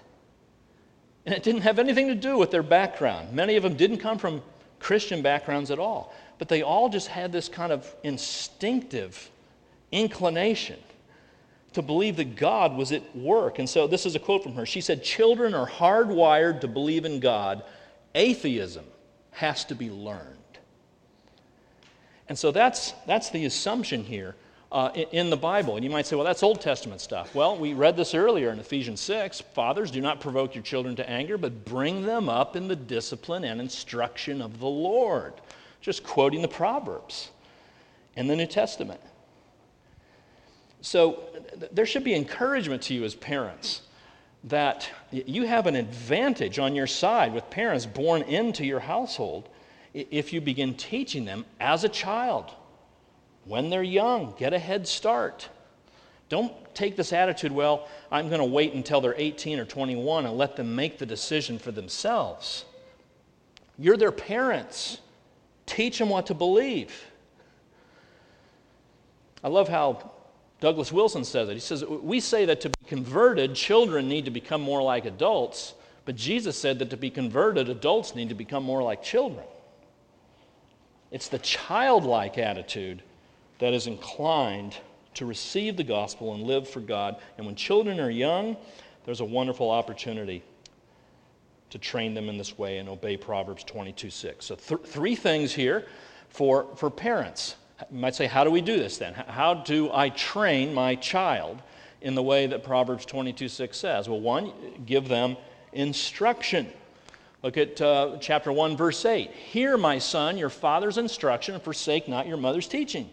[1.26, 3.32] And it didn't have anything to do with their background.
[3.32, 4.42] Many of them didn't come from
[4.80, 6.16] Christian backgrounds at all.
[6.40, 9.30] But they all just had this kind of instinctive
[9.92, 10.80] inclination
[11.74, 13.60] to believe that God was at work.
[13.60, 14.66] And so this is a quote from her.
[14.66, 17.64] She said, Children are hardwired to believe in God.
[18.14, 18.86] Atheism
[19.32, 20.38] has to be learned.
[22.28, 24.36] And so that's, that's the assumption here
[24.72, 25.76] uh, in, in the Bible.
[25.76, 27.36] And you might say, well, that's Old Testament stuff.
[27.36, 29.42] Well, we read this earlier in Ephesians 6.
[29.54, 33.44] Fathers, do not provoke your children to anger, but bring them up in the discipline
[33.44, 35.34] and instruction of the Lord.
[35.82, 37.32] Just quoting the Proverbs
[38.16, 39.02] in the New Testament.
[40.82, 41.24] So
[41.72, 43.82] there should be encouragement to you as parents
[44.46, 49.48] that you have an advantage on your side with parents born into your household
[49.94, 52.52] if you begin teaching them as a child
[53.46, 54.34] when they're young.
[54.38, 55.50] Get a head start.
[56.30, 60.38] Don't take this attitude, well, I'm going to wait until they're 18 or 21 and
[60.38, 62.66] let them make the decision for themselves.
[63.78, 65.00] You're their parents.
[65.66, 67.06] Teach them what to believe.
[69.44, 70.12] I love how
[70.62, 71.56] Douglas Wilson says it.
[71.56, 75.74] He says, We say that to be converted, children need to become more like adults,
[76.06, 79.44] but Jesus said that to be converted, adults need to become more like children.
[81.10, 83.02] It's the childlike attitude
[83.60, 84.78] that is inclined
[85.16, 87.18] to receive the gospel and live for God.
[87.38, 88.56] And when children are young,
[89.04, 90.44] there's a wonderful opportunity
[91.72, 94.46] to train them in this way and obey Proverbs 22 6.
[94.46, 95.88] So, th- three things here
[96.30, 97.56] for, for parents.
[97.90, 99.14] You might say, how do we do this then?
[99.14, 101.62] How do I train my child
[102.02, 104.10] in the way that Proverbs 22 6 says?
[104.10, 104.52] Well, one,
[104.86, 105.38] give them
[105.74, 106.68] instruction.
[107.44, 109.32] Look at uh, chapter 1, verse 8.
[109.32, 113.10] Hear, my son, your father's instruction, and forsake not your mother's teaching.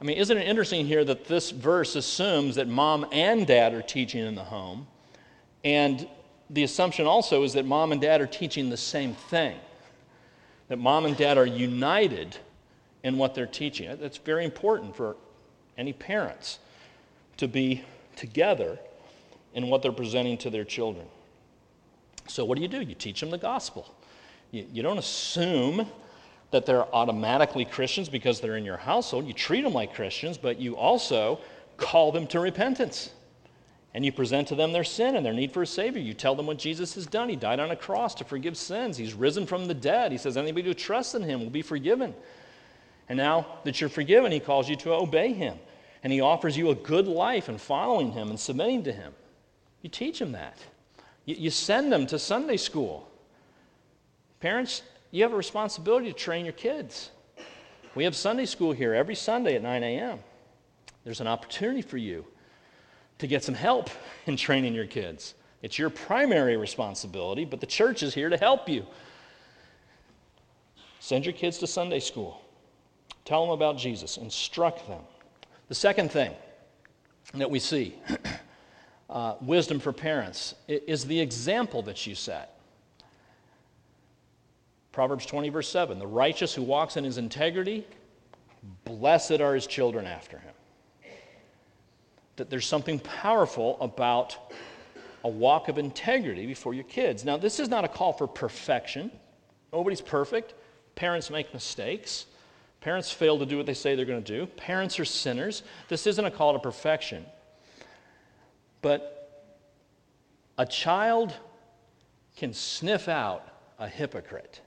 [0.00, 3.82] I mean, isn't it interesting here that this verse assumes that mom and dad are
[3.82, 4.86] teaching in the home?
[5.64, 6.08] And
[6.48, 9.58] the assumption also is that mom and dad are teaching the same thing
[10.68, 12.36] that mom and dad are united
[13.02, 13.96] in what they're teaching.
[14.00, 15.16] That's very important for
[15.76, 16.58] any parents
[17.36, 17.82] to be
[18.16, 18.78] together
[19.54, 21.06] in what they're presenting to their children.
[22.26, 22.80] So, what do you do?
[22.80, 23.94] You teach them the gospel.
[24.50, 25.86] You, you don't assume
[26.50, 29.26] that they're automatically Christians because they're in your household.
[29.26, 31.40] You treat them like Christians, but you also
[31.76, 33.10] call them to repentance
[33.94, 36.00] and you present to them their sin and their need for a Savior.
[36.00, 37.28] You tell them what Jesus has done.
[37.28, 40.12] He died on a cross to forgive sins, He's risen from the dead.
[40.12, 42.14] He says, Anybody who trusts in Him will be forgiven.
[43.08, 45.58] And now that you're forgiven, He calls you to obey Him.
[46.02, 49.14] And He offers you a good life in following Him and submitting to Him.
[49.82, 50.58] You teach them that.
[51.24, 53.08] You, you send them to Sunday school.
[54.40, 57.10] Parents, you have a responsibility to train your kids.
[57.94, 60.18] We have Sunday school here every Sunday at 9 a.m.
[61.04, 62.24] There's an opportunity for you
[63.18, 63.90] to get some help
[64.26, 65.34] in training your kids.
[65.62, 68.86] It's your primary responsibility, but the church is here to help you.
[71.00, 72.40] Send your kids to Sunday school.
[73.24, 74.16] Tell them about Jesus.
[74.16, 75.02] Instruct them.
[75.68, 76.32] The second thing
[77.34, 77.94] that we see
[79.10, 82.58] uh, wisdom for parents is the example that you set.
[84.92, 87.86] Proverbs 20, verse 7 The righteous who walks in his integrity,
[88.84, 90.54] blessed are his children after him.
[92.38, 94.52] That there's something powerful about
[95.24, 97.24] a walk of integrity before your kids.
[97.24, 99.10] Now, this is not a call for perfection.
[99.72, 100.54] Nobody's perfect.
[100.94, 102.26] Parents make mistakes.
[102.80, 104.46] Parents fail to do what they say they're going to do.
[104.46, 105.64] Parents are sinners.
[105.88, 107.26] This isn't a call to perfection.
[108.82, 109.44] But
[110.56, 111.34] a child
[112.36, 113.46] can sniff out
[113.80, 114.60] a hypocrite.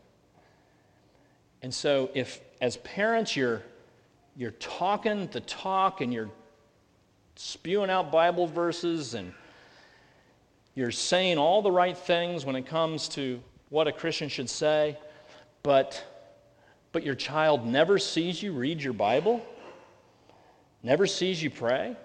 [1.61, 3.61] And so, if as parents you're,
[4.35, 6.29] you're talking the talk and you're
[7.41, 9.33] spewing out Bible verses and
[10.75, 14.97] you're saying all the right things when it comes to what a Christian should say,
[15.63, 16.03] but,
[16.91, 19.45] but your child never sees you read your Bible,
[20.83, 21.95] never sees you pray,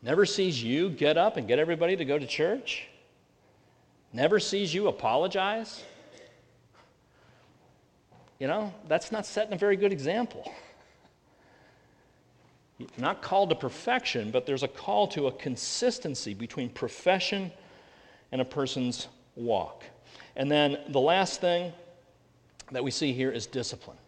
[0.00, 2.86] never sees you get up and get everybody to go to church,
[4.12, 5.82] never sees you apologize.
[8.38, 10.50] You know, that's not setting a very good example
[12.96, 17.52] not called to perfection, but there's a call to a consistency between profession
[18.32, 19.84] and a person's walk.
[20.36, 21.72] And then the last thing
[22.72, 23.98] that we see here is discipline.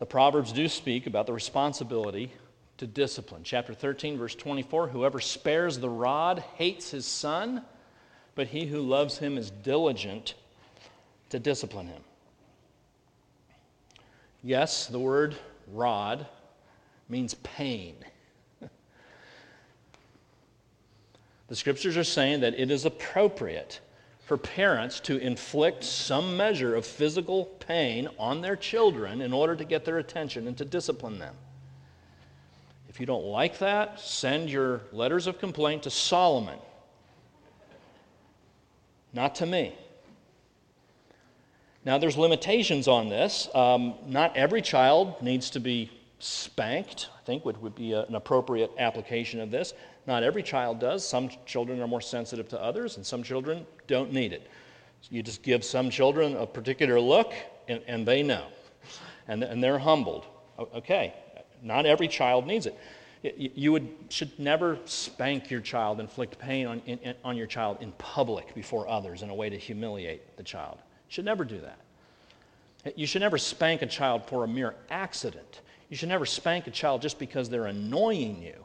[0.00, 2.32] The Proverbs do speak about the responsibility
[2.78, 3.42] to discipline.
[3.44, 7.62] Chapter 13, verse 24 Whoever spares the rod hates his son,
[8.34, 10.34] but he who loves him is diligent
[11.30, 12.02] to discipline him.
[14.42, 15.36] Yes, the word
[15.68, 16.26] rod
[17.08, 17.96] means pain.
[21.48, 23.80] the scriptures are saying that it is appropriate
[24.26, 29.64] for parents to inflict some measure of physical pain on their children in order to
[29.64, 31.34] get their attention and to discipline them.
[32.88, 36.58] If you don't like that, send your letters of complaint to Solomon,
[39.12, 39.74] not to me.
[41.84, 43.48] Now, there's limitations on this.
[43.54, 45.90] Um, not every child needs to be
[46.22, 49.74] spanked, I think would, would be a, an appropriate application of this.
[50.06, 51.06] Not every child does.
[51.06, 54.48] Some children are more sensitive to others, and some children don't need it.
[55.00, 57.32] So you just give some children a particular look,
[57.68, 58.46] and, and they know,
[59.26, 60.26] and, and they're humbled.
[60.58, 61.14] Okay,
[61.62, 62.78] not every child needs it.
[63.36, 67.92] You would, should never spank your child, inflict pain on, in, on your child in
[67.92, 70.78] public before others in a way to humiliate the child.
[70.80, 71.78] You should never do that.
[72.96, 75.60] You should never spank a child for a mere accident.
[75.92, 78.64] You should never spank a child just because they're annoying you.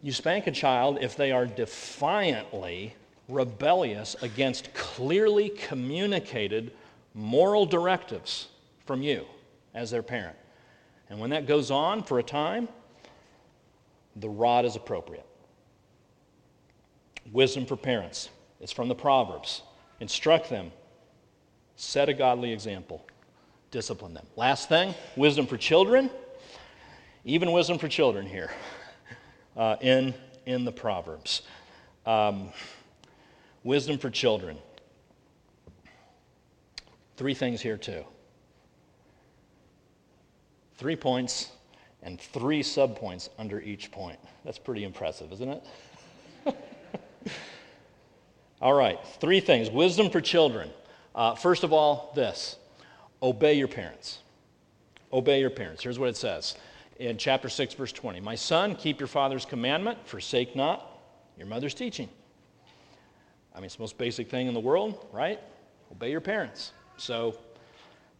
[0.00, 2.94] You spank a child if they are defiantly
[3.28, 6.70] rebellious against clearly communicated
[7.14, 8.46] moral directives
[8.84, 9.24] from you
[9.74, 10.36] as their parent.
[11.10, 12.68] And when that goes on for a time,
[14.14, 15.26] the rod is appropriate.
[17.32, 18.28] Wisdom for parents.
[18.60, 19.62] It's from the Proverbs.
[19.98, 20.70] Instruct them,
[21.74, 23.04] set a godly example
[23.76, 24.26] discipline them.
[24.36, 26.08] Last thing wisdom for children.
[27.26, 28.50] Even wisdom for children here
[29.56, 30.14] uh, in,
[30.46, 31.42] in the Proverbs.
[32.06, 32.48] Um,
[33.64, 34.56] wisdom for children.
[37.18, 38.02] Three things here, too.
[40.76, 41.50] Three points
[42.02, 44.18] and three subpoints under each point.
[44.42, 45.50] That's pretty impressive, isn't
[46.46, 46.56] it?
[48.62, 49.68] all right, three things.
[49.68, 50.70] Wisdom for children.
[51.14, 52.56] Uh, first of all, this
[53.22, 54.18] Obey your parents.
[55.12, 55.82] Obey your parents.
[55.82, 56.56] Here's what it says
[56.98, 61.00] in chapter 6, verse 20 My son, keep your father's commandment, forsake not
[61.36, 62.08] your mother's teaching.
[63.54, 65.40] I mean, it's the most basic thing in the world, right?
[65.90, 66.72] Obey your parents.
[66.98, 67.38] So,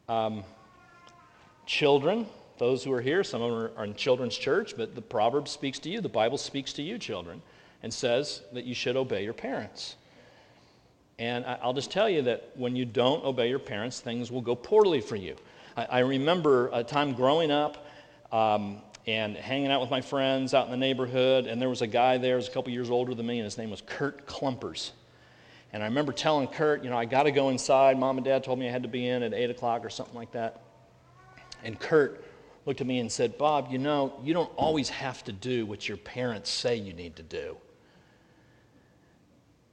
[0.08, 0.44] um,
[1.66, 2.26] children,
[2.58, 5.78] those who are here, some of them are in children's church, but the proverb speaks
[5.80, 7.42] to you, the Bible speaks to you, children,
[7.82, 9.96] and says that you should obey your parents.
[11.18, 14.54] And I'll just tell you that when you don't obey your parents, things will go
[14.54, 15.36] poorly for you.
[15.76, 17.86] I, remember a time growing up
[18.32, 21.86] um, and hanging out with my friends out in the neighborhood, and there was a
[21.86, 24.26] guy there, who was a couple years older than me, and his name was Kurt
[24.26, 24.92] Klumpers.
[25.72, 27.98] And I remember telling Kurt, you know, I got to go inside.
[27.98, 30.14] Mom and dad told me I had to be in at 8 o'clock or something
[30.14, 30.62] like that.
[31.62, 32.24] And Kurt
[32.64, 35.88] looked at me and said, Bob, you know, you don't always have to do what
[35.88, 37.56] your parents say you need to do.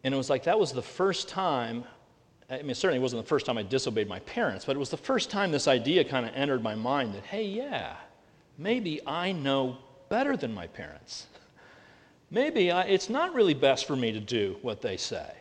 [0.04, 1.86] And it was like that was the first time,
[2.50, 4.90] I mean, certainly it wasn't the first time I disobeyed my parents, but it was
[4.90, 7.96] the first time this idea kind of entered my mind that, hey, yeah,
[8.58, 9.78] maybe I know
[10.10, 11.28] better than my parents.
[12.30, 15.32] maybe I, it's not really best for me to do what they say.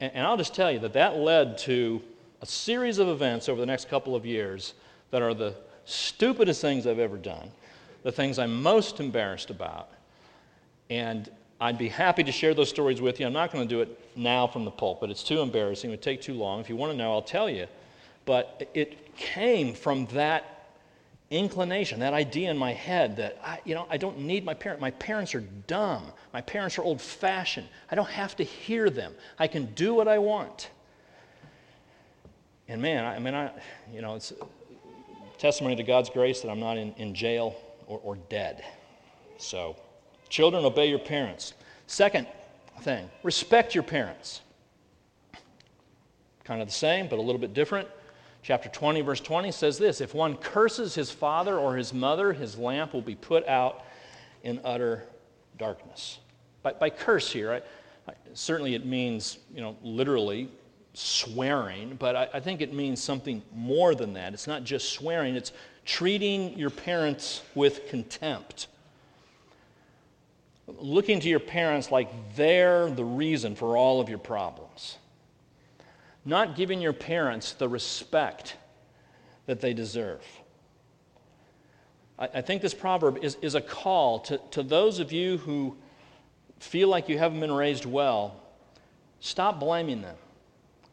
[0.00, 2.00] And, and I'll just tell you that that led to
[2.40, 4.74] a series of events over the next couple of years
[5.10, 5.54] that are the
[5.84, 7.50] stupidest things I've ever done,
[8.02, 9.90] the things I'm most embarrassed about.
[10.90, 11.30] And
[11.62, 13.26] I'd be happy to share those stories with you.
[13.26, 16.02] I'm not going to do it now from the pulpit, it's too embarrassing, it would
[16.02, 16.58] take too long.
[16.58, 17.68] If you want to know, I'll tell you.
[18.24, 20.66] But it came from that
[21.30, 24.80] inclination, that idea in my head that, I, you know, I don't need my parents.
[24.80, 26.02] My parents are dumb.
[26.32, 27.68] My parents are old fashioned.
[27.92, 29.14] I don't have to hear them.
[29.38, 30.68] I can do what I want.
[32.66, 33.52] And man, I, I mean, I,
[33.92, 34.32] you know, it's
[35.38, 37.54] testimony to God's grace that I'm not in, in jail
[37.86, 38.64] or, or dead.
[39.38, 39.76] So,
[40.32, 41.52] children, obey your parents.
[41.86, 42.26] Second
[42.80, 44.40] thing, respect your parents.
[46.42, 47.86] Kind of the same, but a little bit different.
[48.42, 52.56] Chapter 20, verse 20 says this If one curses his father or his mother, his
[52.56, 53.84] lamp will be put out
[54.42, 55.04] in utter
[55.58, 56.18] darkness.
[56.62, 60.48] By, by curse here, I, I, certainly it means, you know, literally
[60.94, 64.32] swearing, but I, I think it means something more than that.
[64.32, 65.52] It's not just swearing, it's
[65.84, 68.68] treating your parents with contempt.
[70.66, 74.98] Looking to your parents like they're the reason for all of your problems
[76.24, 78.56] not giving your parents the respect
[79.46, 80.22] that they deserve.
[82.18, 85.76] I, I think this proverb is, is a call to, to those of you who
[86.58, 88.40] feel like you haven't been raised well.
[89.20, 90.16] Stop blaming them.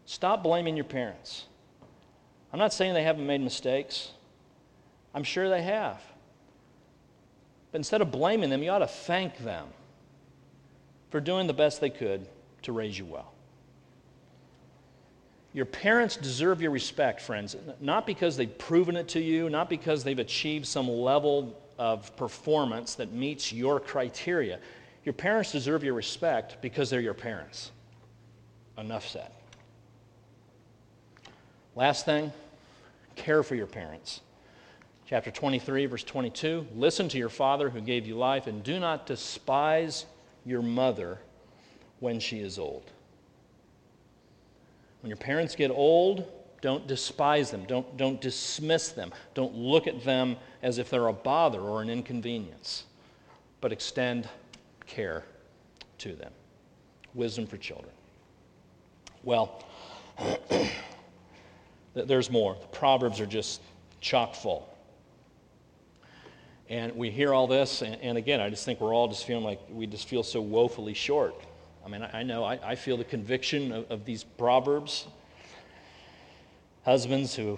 [0.06, 1.46] Stop blaming your parents.
[2.52, 4.12] I'm not saying they haven't made mistakes.
[5.14, 6.02] I'm sure they have.
[7.72, 9.68] But instead of blaming them, you ought to thank them
[11.12, 12.26] for doing the best they could
[12.64, 13.32] to raise you well.
[15.54, 20.04] Your parents deserve your respect, friends, not because they've proven it to you, not because
[20.04, 24.60] they've achieved some level of performance that meets your criteria.
[25.06, 27.72] Your parents deserve your respect because they're your parents.
[28.78, 29.32] Enough said.
[31.76, 32.32] Last thing,
[33.16, 34.22] care for your parents.
[35.10, 39.08] Chapter 23, verse 22 Listen to your father who gave you life, and do not
[39.08, 40.06] despise
[40.46, 41.18] your mother
[42.00, 42.92] when she is old.
[45.02, 46.32] When your parents get old,
[46.62, 47.66] don't despise them.
[47.66, 49.12] Don't, don't dismiss them.
[49.34, 52.84] Don't look at them as if they're a bother or an inconvenience,
[53.62, 54.30] but extend
[54.86, 55.24] care
[55.98, 56.32] to them.
[57.16, 57.94] Wisdom for children.
[59.24, 59.66] Well,
[61.96, 62.58] there's more.
[62.62, 63.62] The Proverbs are just
[64.02, 64.70] chock full.
[66.70, 69.44] And we hear all this, and, and, again, I just think we're all just feeling
[69.44, 71.36] like we just feel so woefully short
[71.86, 75.08] I mean, I, I know, I, I, feel the conviction of, of these proverbs.
[76.84, 77.58] Husbands who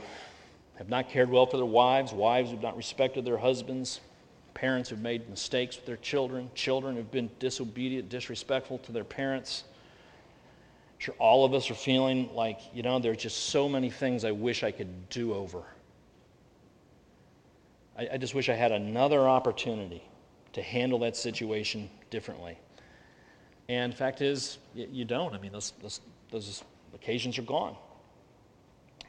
[0.78, 4.00] have not cared well for their wives, wives who have not respected their husbands,
[4.54, 9.66] parents who've made mistakes with their children, children who've been disobedient, disrespectful to their parents.
[10.94, 14.24] I'm sure all of us are feeling like, you know, there's just so many things
[14.24, 15.64] I wish I could do over.
[17.98, 20.04] I, I just wish I had another opportunity
[20.54, 22.58] to handle that situation differently.
[23.70, 25.34] And fact is, you don't.
[25.34, 26.64] I mean, those, those, those
[26.94, 27.76] occasions are gone.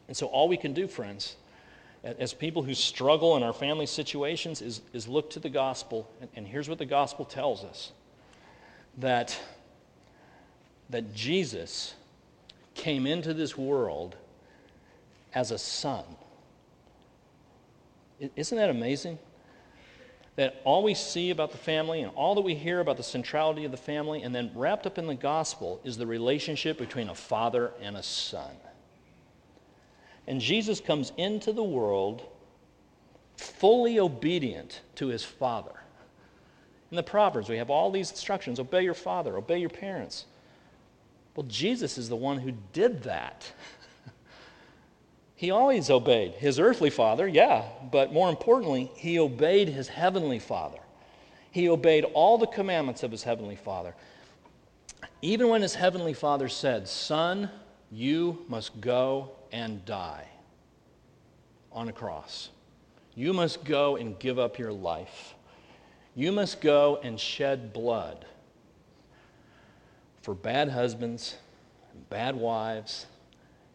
[0.09, 1.37] And so, all we can do, friends,
[2.05, 6.09] as people who struggle in our family situations, is, is look to the gospel.
[6.21, 7.93] And, and here's what the gospel tells us
[8.99, 9.39] that,
[10.91, 11.95] that Jesus
[12.75, 14.17] came into this world
[15.35, 16.05] as a son.
[18.37, 19.19] Isn't that amazing?
[20.37, 23.65] that all we see about the family and all that we hear about the centrality
[23.65, 27.15] of the family, and then wrapped up in the gospel, is the relationship between a
[27.15, 28.57] father and a son.
[30.27, 32.27] And Jesus comes into the world
[33.37, 35.73] fully obedient to his father.
[36.91, 40.27] In the Proverbs, we have all these instructions obey your father, obey your parents.
[41.35, 43.51] Well, Jesus is the one who did that.
[45.43, 50.79] He always obeyed his earthly father, yeah, but more importantly, he obeyed his heavenly father.
[51.51, 53.97] He obeyed all the commandments of his heavenly father.
[55.21, 57.51] Even when his heavenly father said, Son,
[57.91, 60.29] you must go and die
[61.73, 62.51] on a cross.
[63.17, 65.35] You must go and give up your life.
[66.15, 68.27] You must go and shed blood
[70.23, 71.37] for bad husbands,
[71.93, 73.07] and bad wives,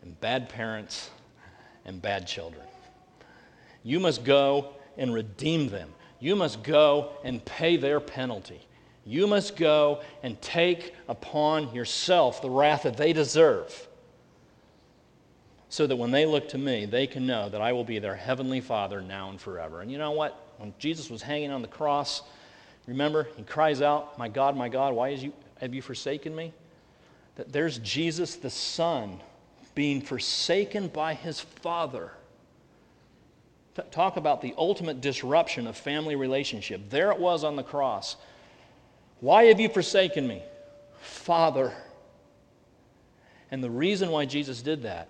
[0.01, 1.09] and bad parents
[1.88, 2.65] and bad children.
[3.83, 5.89] You must go and redeem them.
[6.19, 8.61] You must go and pay their penalty.
[9.05, 13.88] You must go and take upon yourself the wrath that they deserve
[15.69, 18.15] so that when they look to me, they can know that I will be their
[18.15, 19.81] heavenly Father now and forever.
[19.81, 20.53] And you know what?
[20.57, 22.23] When Jesus was hanging on the cross,
[22.88, 26.53] Remember, he cries out, My God, my God, why you, have you forsaken me?
[27.35, 29.19] That there's Jesus the Son
[29.78, 32.09] being forsaken by his Father.
[33.91, 36.89] Talk about the ultimate disruption of family relationship.
[36.89, 38.15] There it was on the cross.
[39.19, 40.41] Why have you forsaken me?
[40.99, 41.71] Father.
[43.51, 45.09] And the reason why Jesus did that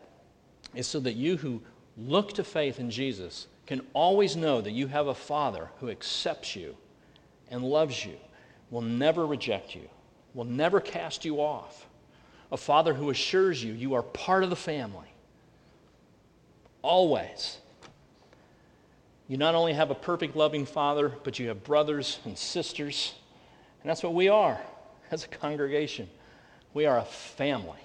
[0.76, 1.61] is so that you who
[1.95, 6.57] look to faith in Jesus can always know that you have a Father who accepts
[6.57, 6.76] you
[7.49, 8.18] and loves you,
[8.70, 9.88] will never reject you,
[10.34, 11.86] will never cast you off.
[12.52, 15.08] A Father who assures you you are part of the family.
[16.82, 17.58] Always.
[19.28, 23.14] You not only have a perfect, loving Father, but you have brothers and sisters.
[23.82, 24.60] And that's what we are
[25.12, 26.10] as a congregation.
[26.74, 27.80] We are a family.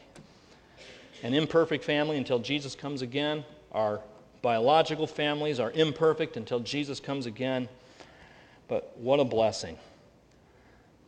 [1.22, 4.00] An imperfect family until Jesus comes again, our
[4.42, 7.68] biological families are imperfect until Jesus comes again.
[8.68, 9.78] But what a blessing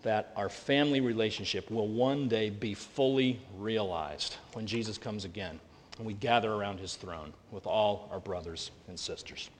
[0.04, 5.58] that our family relationship will one day be fully realized when Jesus comes again
[5.98, 9.50] and we gather around his throne with all our brothers and sisters.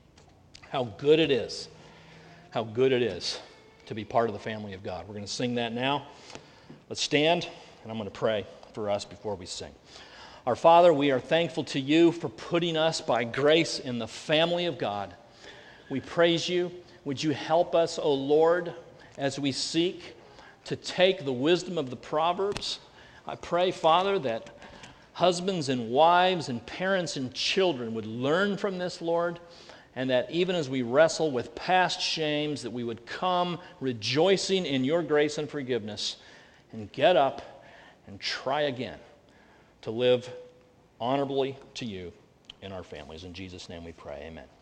[0.68, 1.68] How good it is,
[2.50, 3.40] how good it is
[3.86, 5.06] to be part of the family of God.
[5.08, 6.06] We're going to sing that now.
[6.88, 7.48] Let's stand,
[7.82, 9.72] and I'm going to pray for us before we sing.
[10.46, 14.66] Our Father, we are thankful to you for putting us by grace in the family
[14.66, 15.14] of God.
[15.88, 16.70] We praise you.
[17.06, 18.74] Would you help us, O Lord,
[19.16, 20.14] as we seek
[20.64, 22.80] to take the wisdom of the Proverbs?
[23.26, 24.50] I pray, Father, that
[25.14, 29.40] husbands and wives and parents and children would learn from this, Lord,
[29.96, 34.84] and that even as we wrestle with past shames, that we would come rejoicing in
[34.84, 36.16] your grace and forgiveness
[36.72, 37.64] and get up
[38.06, 38.98] and try again
[39.82, 40.28] to live
[41.00, 42.12] honorably to you
[42.60, 43.24] in our families.
[43.24, 44.24] In Jesus' name we pray.
[44.26, 44.53] Amen.